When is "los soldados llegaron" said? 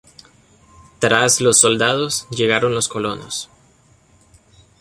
1.41-2.73